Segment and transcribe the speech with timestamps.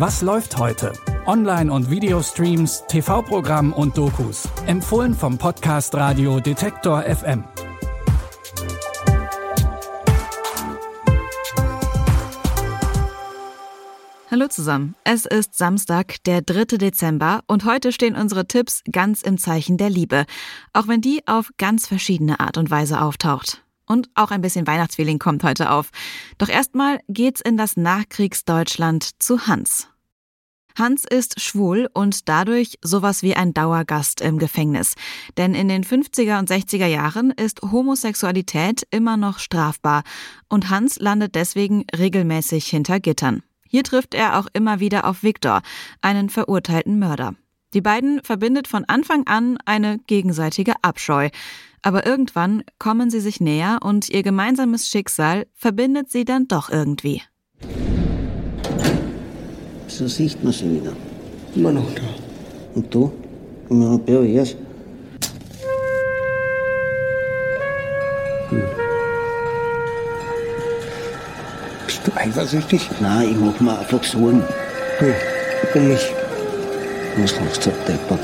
[0.00, 0.94] Was läuft heute?
[1.26, 4.48] Online- und Videostreams, TV-Programm und Dokus.
[4.64, 7.44] Empfohlen vom Podcast Radio Detektor FM.
[14.30, 14.94] Hallo zusammen.
[15.04, 16.78] Es ist Samstag, der 3.
[16.78, 20.24] Dezember und heute stehen unsere Tipps ganz im Zeichen der Liebe,
[20.72, 23.62] auch wenn die auf ganz verschiedene Art und Weise auftaucht.
[23.90, 25.90] Und auch ein bisschen Weihnachtsfeeling kommt heute auf.
[26.38, 29.88] Doch erstmal geht's in das Nachkriegsdeutschland zu Hans.
[30.78, 34.94] Hans ist schwul und dadurch sowas wie ein Dauergast im Gefängnis.
[35.36, 40.04] Denn in den 50er und 60er Jahren ist Homosexualität immer noch strafbar
[40.48, 43.42] und Hans landet deswegen regelmäßig hinter Gittern.
[43.66, 45.62] Hier trifft er auch immer wieder auf Viktor,
[46.00, 47.34] einen verurteilten Mörder.
[47.72, 51.28] Die beiden verbindet von Anfang an eine gegenseitige Abscheu.
[51.82, 57.22] Aber irgendwann kommen sie sich näher und ihr gemeinsames Schicksal verbindet sie dann doch irgendwie.
[59.86, 60.92] So sieht man sie wieder.
[61.54, 62.02] Immer noch da.
[62.74, 63.12] Und du?
[63.70, 64.56] Ja, Bär, yes.
[71.86, 72.88] Bist du eifersüchtig?
[73.00, 74.42] Nein, ich mach mir einfach Sorgen.
[74.98, 75.14] Hm.
[75.74, 76.19] Um mich.
[77.16, 78.20] Was lachst du, deppert?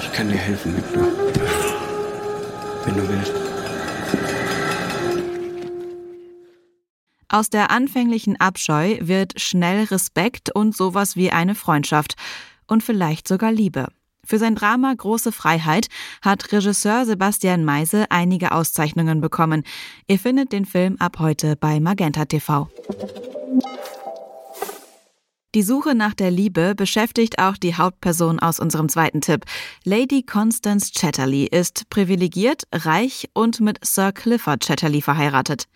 [0.00, 1.02] Ich kann dir helfen, Victor.
[2.84, 3.32] Wenn du willst.
[7.28, 12.14] Aus der anfänglichen Abscheu wird schnell Respekt und sowas wie eine Freundschaft
[12.68, 13.88] und vielleicht sogar Liebe.
[14.24, 15.88] Für sein Drama Große Freiheit
[16.22, 19.64] hat Regisseur Sebastian Meise einige Auszeichnungen bekommen.
[20.06, 22.68] Ihr findet den Film ab heute bei Magenta TV.
[25.54, 29.44] Die Suche nach der Liebe beschäftigt auch die Hauptperson aus unserem zweiten Tipp.
[29.84, 35.68] Lady Constance Chatterley ist privilegiert, reich und mit Sir Clifford Chatterley verheiratet.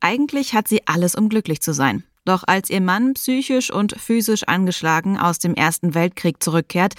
[0.00, 2.02] Eigentlich hat sie alles, um glücklich zu sein.
[2.24, 6.94] Doch als ihr Mann psychisch und physisch angeschlagen aus dem Ersten Weltkrieg zurückkehrt,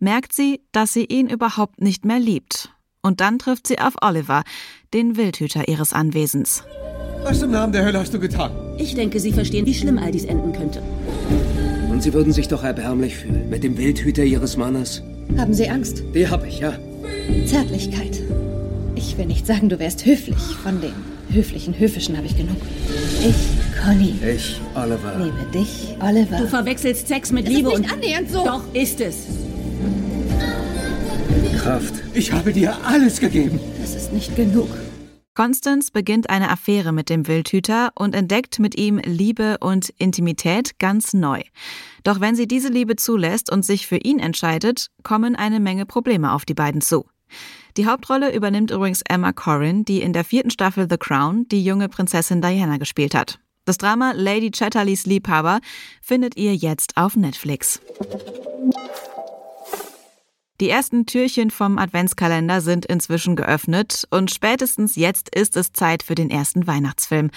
[0.00, 2.72] merkt sie, dass sie ihn überhaupt nicht mehr liebt.
[3.00, 4.42] Und dann trifft sie auf Oliver,
[4.92, 6.64] den Wildhüter ihres Anwesens.
[7.28, 8.52] Was im Namen der Hölle hast du getan?
[8.78, 10.80] Ich denke, Sie verstehen, wie schlimm all dies enden könnte.
[11.90, 15.02] Und Sie würden sich doch erbärmlich fühlen mit dem Wildhüter Ihres Mannes.
[15.36, 16.04] Haben Sie Angst?
[16.14, 16.74] Die hab ich, ja.
[17.46, 18.20] Zärtlichkeit.
[18.94, 20.36] Ich will nicht sagen, du wärst höflich.
[20.62, 20.92] Von dem
[21.28, 22.58] höflichen, höfischen habe ich genug.
[23.20, 25.18] Ich, Conny, Ich, Oliver.
[25.18, 26.38] liebe dich, Oliver.
[26.38, 27.98] Du verwechselst Sex mit Das Liebe ist nicht und.
[27.98, 28.44] annähernd so.
[28.44, 29.16] Doch ist es.
[31.60, 31.94] Kraft.
[32.14, 33.58] Ich habe dir alles gegeben.
[33.82, 34.68] Das ist nicht genug.
[35.36, 41.12] Constance beginnt eine Affäre mit dem Wildhüter und entdeckt mit ihm Liebe und Intimität ganz
[41.12, 41.42] neu.
[42.04, 46.32] Doch wenn sie diese Liebe zulässt und sich für ihn entscheidet, kommen eine Menge Probleme
[46.32, 47.04] auf die beiden zu.
[47.76, 51.90] Die Hauptrolle übernimmt übrigens Emma Corrin, die in der vierten Staffel The Crown die junge
[51.90, 53.38] Prinzessin Diana gespielt hat.
[53.66, 55.60] Das Drama Lady Chatterleys Liebhaber
[56.00, 57.82] findet ihr jetzt auf Netflix.
[60.60, 66.14] Die ersten Türchen vom Adventskalender sind inzwischen geöffnet und spätestens jetzt ist es Zeit für
[66.14, 67.30] den ersten Weihnachtsfilm.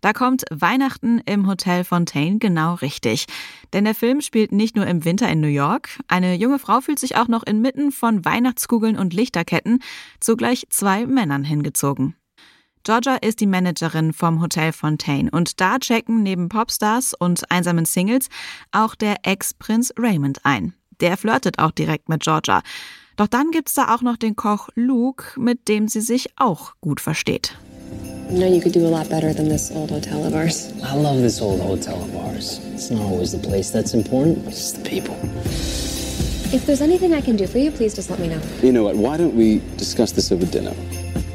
[0.00, 3.26] Da kommt Weihnachten im Hotel Fontaine genau richtig.
[3.72, 6.00] Denn der Film spielt nicht nur im Winter in New York.
[6.08, 9.80] Eine junge Frau fühlt sich auch noch inmitten von Weihnachtskugeln und Lichterketten
[10.18, 12.16] zu gleich zwei Männern hingezogen.
[12.82, 18.28] Georgia ist die Managerin vom Hotel Fontaine und da checken neben Popstars und einsamen Singles
[18.72, 20.74] auch der Ex-Prinz Raymond ein.
[21.00, 22.62] Der flirtet auch direkt mit Georgia.
[23.16, 27.00] Doch dann gibt's da auch noch den Koch Luke, mit dem sie sich auch gut
[27.00, 27.54] versteht.
[28.30, 30.72] I know you could do a lot better than this old hotel of ours.
[30.82, 32.60] I love this old hotel of ours.
[32.72, 35.14] It's not always the place that's important, it's the people.
[36.52, 38.40] If there's anything I can do for you, please just let me know.
[38.62, 38.96] You know what?
[38.96, 40.72] Why don't we discuss this over dinner?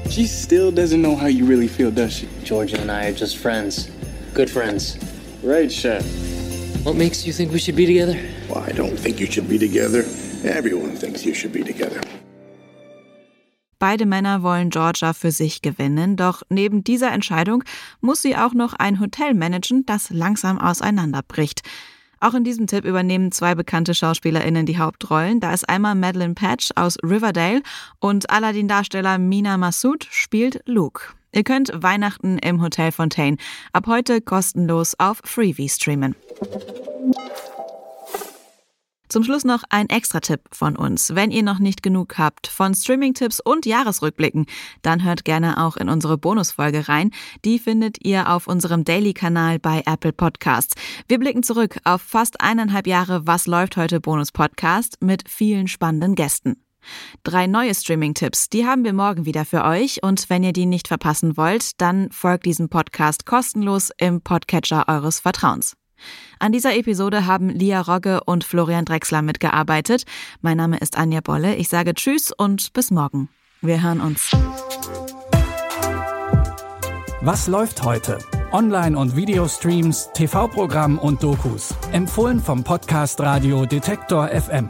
[0.10, 2.28] She still doesn't know how you really feel, does she?
[2.44, 3.90] Georgia and I are just friends.
[4.34, 4.98] Good friends.
[5.44, 6.04] Right, Chef.
[6.90, 8.18] What makes you think we should be together?
[8.50, 10.06] Well, I don't think you should be together.
[10.44, 12.02] Everyone thinks you should be together.
[13.78, 17.64] Beide Männer wollen Georgia für sich gewinnen, doch neben dieser Entscheidung
[18.02, 21.62] muss sie auch noch ein Hotel managen, das langsam auseinanderbricht.
[22.22, 25.40] Auch in diesem Tipp übernehmen zwei bekannte SchauspielerInnen die Hauptrollen.
[25.40, 27.62] Da ist einmal Madeline Patch aus Riverdale
[28.00, 31.04] und Aladdin-Darsteller Mina Massoud spielt Luke.
[31.32, 33.38] Ihr könnt Weihnachten im Hotel Fontaine
[33.72, 36.16] ab heute kostenlos auf Freevee streamen.
[39.10, 41.16] Zum Schluss noch ein Extra-Tipp von uns.
[41.16, 44.46] Wenn ihr noch nicht genug habt von Streaming-Tipps und Jahresrückblicken,
[44.84, 47.10] dann hört gerne auch in unsere Bonusfolge rein.
[47.44, 50.76] Die findet ihr auf unserem Daily-Kanal bei Apple Podcasts.
[51.08, 56.64] Wir blicken zurück auf fast eineinhalb Jahre Was läuft heute Bonus-Podcast mit vielen spannenden Gästen.
[57.24, 60.88] Drei neue Streaming-Tipps, die haben wir morgen wieder für euch und wenn ihr die nicht
[60.88, 65.79] verpassen wollt, dann folgt diesem Podcast kostenlos im Podcatcher eures Vertrauens.
[66.40, 70.04] An dieser Episode haben Lia Rogge und Florian Drexler mitgearbeitet.
[70.42, 71.56] Mein Name ist Anja Bolle.
[71.56, 73.30] Ich sage Tschüss und bis morgen.
[73.62, 74.32] Wir hören uns.
[77.22, 78.20] Was läuft heute?
[78.52, 81.76] Online- und Videostreams, TV-Programm und Dokus.
[81.92, 84.70] Empfohlen vom Podcast Radio Detektor FM.